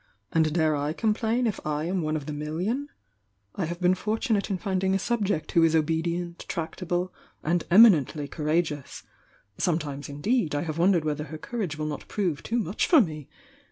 "And 0.31 0.51
dare 0.51 0.75
I 0.75 0.93
complain 0.93 1.45
if 1.45 1.59
I 1.63 1.83
am 1.83 2.01
one 2.01 2.15
of 2.17 2.25
the 2.25 2.33
million? 2.33 2.87
I 3.53 3.65
have 3.65 3.79
been 3.79 3.93
fortunate 3.93 4.49
in 4.49 4.57
finding 4.57 4.95
a 4.95 4.97
subject 4.97 5.51
who 5.51 5.61
is 5.61 5.75
obedient, 5.75 6.43
tractable, 6.49 7.13
and 7.43 7.63
eminently 7.69 8.27
courageous,— 8.27 9.03
sometimes, 9.59 10.09
indeed, 10.09 10.55
I 10.55 10.63
have 10.63 10.79
wondered 10.79 11.05
whether 11.05 11.25
her 11.25 11.37
courage 11.37 11.77
will 11.77 11.85
not 11.85 12.07
prove 12.07 12.41
too 12.41 12.57
much 12.57 12.87
for 12.87 12.99
me! 12.99 13.29